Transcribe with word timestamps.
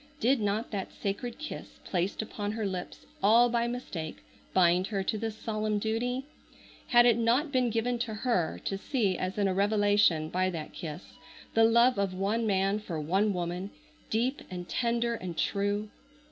Did 0.19 0.39
not 0.39 0.71
that 0.71 0.91
sacred 0.91 1.37
kiss 1.37 1.77
placed 1.83 2.23
upon 2.23 2.53
her 2.53 2.65
lips 2.65 3.05
all 3.21 3.49
by 3.49 3.67
mistake 3.67 4.17
bind 4.51 4.87
her 4.87 5.03
to 5.03 5.15
this 5.15 5.35
solemn 5.37 5.77
duty? 5.77 6.25
Had 6.87 7.05
it 7.05 7.19
not 7.19 7.51
been 7.51 7.69
given 7.69 7.99
to 7.99 8.15
her 8.15 8.59
to 8.65 8.79
see 8.79 9.15
as 9.15 9.37
in 9.37 9.47
a 9.47 9.53
revelation, 9.53 10.29
by 10.29 10.49
that 10.49 10.73
kiss, 10.73 11.19
the 11.53 11.65
love 11.65 11.99
of 11.99 12.15
one 12.15 12.47
man 12.47 12.79
for 12.79 12.99
one 12.99 13.31
woman, 13.31 13.69
deep 14.09 14.41
and 14.49 14.67
tender 14.67 15.13
and 15.13 15.37
true? 15.37 15.89